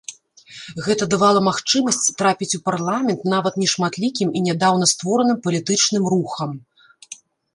[0.85, 6.51] Гэта давала магчымасць трапіць у парламент нават нешматлікім і нядаўна створаным палітычным рухам.